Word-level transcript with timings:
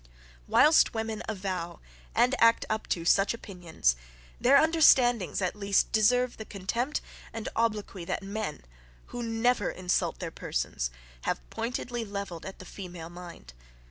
Whilst 0.47 0.95
women 0.95 1.21
avow, 1.29 1.79
and 2.15 2.33
act 2.39 2.65
up 2.71 2.87
to 2.87 3.05
such 3.05 3.35
opinions, 3.35 3.95
their 4.39 4.57
understandings, 4.59 5.43
at 5.43 5.55
least, 5.55 5.91
deserve 5.91 6.37
the 6.37 6.43
contempt 6.45 7.01
and 7.31 7.47
obloquy 7.55 8.03
that 8.05 8.23
men, 8.23 8.63
WHO 9.09 9.21
NEVER 9.21 9.69
insult 9.69 10.17
their 10.17 10.31
persons, 10.31 10.89
have 11.25 11.47
pointedly 11.51 12.03
levelled 12.03 12.47
at 12.47 12.57
the 12.57 12.65
female 12.65 13.11
mind. 13.11 13.53